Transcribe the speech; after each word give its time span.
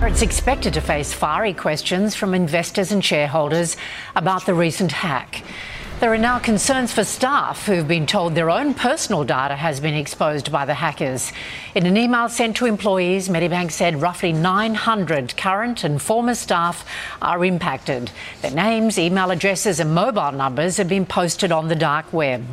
It's 0.00 0.22
expected 0.22 0.74
to 0.74 0.80
face 0.80 1.12
fiery 1.12 1.52
questions 1.52 2.14
from 2.14 2.32
investors 2.32 2.92
and 2.92 3.04
shareholders 3.04 3.76
about 4.14 4.46
the 4.46 4.54
recent 4.54 4.92
hack. 4.92 5.42
There 5.98 6.12
are 6.12 6.18
now 6.18 6.38
concerns 6.38 6.92
for 6.92 7.02
staff 7.02 7.66
who've 7.66 7.86
been 7.86 8.06
told 8.06 8.34
their 8.36 8.48
own 8.48 8.74
personal 8.74 9.24
data 9.24 9.56
has 9.56 9.80
been 9.80 9.94
exposed 9.94 10.52
by 10.52 10.64
the 10.64 10.74
hackers. 10.74 11.32
In 11.74 11.84
an 11.84 11.96
email 11.96 12.28
sent 12.28 12.56
to 12.58 12.66
employees, 12.66 13.28
Medibank 13.28 13.72
said 13.72 14.00
roughly 14.00 14.32
900 14.32 15.36
current 15.36 15.82
and 15.82 16.00
former 16.00 16.36
staff 16.36 16.88
are 17.20 17.44
impacted. 17.44 18.12
Their 18.40 18.52
names, 18.52 19.00
email 19.00 19.32
addresses, 19.32 19.80
and 19.80 19.92
mobile 19.92 20.30
numbers 20.30 20.76
have 20.76 20.88
been 20.88 21.06
posted 21.06 21.50
on 21.50 21.66
the 21.66 21.74
dark 21.74 22.12
web. 22.12 22.44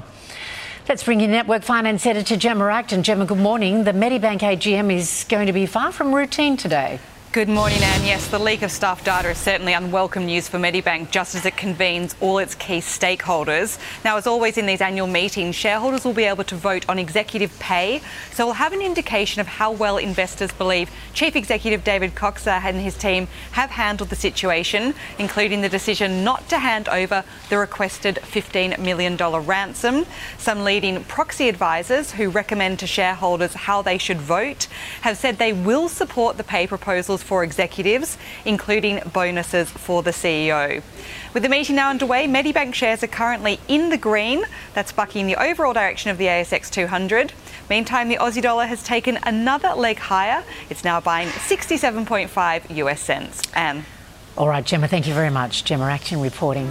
Let's 0.89 1.03
bring 1.03 1.21
in 1.21 1.29
Network 1.29 1.61
Finance 1.61 2.07
Editor 2.07 2.37
Gemma 2.37 2.65
Acton. 2.65 3.03
Gemma, 3.03 3.25
good 3.27 3.37
morning. 3.37 3.83
The 3.83 3.91
Medibank 3.91 4.39
AGM 4.39 4.91
is 4.91 5.25
going 5.29 5.45
to 5.45 5.53
be 5.53 5.67
far 5.67 5.91
from 5.91 6.13
routine 6.13 6.57
today. 6.57 6.99
Good 7.35 7.49
morning, 7.49 7.83
Anne. 7.83 8.05
Yes, 8.05 8.29
the 8.29 8.39
leak 8.39 8.61
of 8.61 8.71
staff 8.71 9.03
data 9.03 9.31
is 9.31 9.37
certainly 9.37 9.73
unwelcome 9.73 10.25
news 10.25 10.47
for 10.47 10.57
Medibank, 10.57 11.11
just 11.11 11.35
as 11.35 11.45
it 11.45 11.57
convenes 11.57 12.15
all 12.21 12.37
its 12.37 12.55
key 12.55 12.77
stakeholders. 12.77 13.77
Now, 14.05 14.15
as 14.15 14.25
always 14.25 14.57
in 14.57 14.65
these 14.65 14.79
annual 14.79 15.07
meetings, 15.07 15.53
shareholders 15.53 16.05
will 16.05 16.13
be 16.13 16.23
able 16.23 16.45
to 16.45 16.55
vote 16.55 16.87
on 16.87 16.97
executive 16.97 17.59
pay, 17.59 17.99
so 18.31 18.45
we'll 18.45 18.53
have 18.53 18.71
an 18.71 18.81
indication 18.81 19.41
of 19.41 19.47
how 19.47 19.73
well 19.73 19.97
investors 19.97 20.53
believe 20.53 20.89
Chief 21.13 21.35
Executive 21.35 21.83
David 21.83 22.15
Koczkar 22.15 22.63
and 22.63 22.79
his 22.79 22.97
team 22.97 23.27
have 23.51 23.69
handled 23.69 24.11
the 24.11 24.15
situation, 24.15 24.93
including 25.19 25.59
the 25.59 25.67
decision 25.67 26.23
not 26.23 26.47
to 26.47 26.57
hand 26.57 26.87
over 26.87 27.25
the 27.49 27.57
requested 27.57 28.15
$15 28.15 28.79
million 28.79 29.17
ransom. 29.17 30.05
Some 30.37 30.63
leading 30.63 31.03
proxy 31.03 31.49
advisors 31.49 32.13
who 32.13 32.29
recommend 32.29 32.79
to 32.79 32.87
shareholders 32.87 33.53
how 33.53 33.81
they 33.81 33.97
should 33.97 34.21
vote 34.21 34.69
have 35.01 35.17
said 35.17 35.37
they 35.37 35.51
will 35.51 35.89
support 35.89 36.37
the 36.37 36.43
pay 36.45 36.65
proposals 36.65 37.24
for 37.25 37.43
executives, 37.43 38.17
including 38.45 39.01
bonuses 39.11 39.69
for 39.69 40.03
the 40.03 40.11
CEO. 40.11 40.81
With 41.33 41.43
the 41.43 41.49
meeting 41.49 41.75
now 41.75 41.89
underway, 41.89 42.27
Medibank 42.27 42.73
shares 42.73 43.03
are 43.03 43.07
currently 43.07 43.59
in 43.67 43.89
the 43.89 43.97
green. 43.97 44.43
That's 44.73 44.91
bucking 44.91 45.27
the 45.27 45.35
overall 45.35 45.73
direction 45.73 46.11
of 46.11 46.17
the 46.17 46.27
ASX 46.27 46.69
200. 46.69 47.33
Meantime, 47.69 48.09
the 48.09 48.17
Aussie 48.17 48.41
dollar 48.41 48.65
has 48.65 48.83
taken 48.83 49.17
another 49.23 49.69
leg 49.69 49.97
higher. 49.97 50.43
It's 50.69 50.83
now 50.83 51.01
buying 51.01 51.29
67.5 51.29 52.75
US 52.77 53.01
cents. 53.01 53.41
Anne. 53.53 53.85
All 54.37 54.47
right, 54.47 54.63
Gemma, 54.65 54.87
thank 54.87 55.07
you 55.07 55.13
very 55.13 55.29
much. 55.29 55.63
Gemma 55.63 55.85
Acton 55.85 56.21
reporting. 56.21 56.69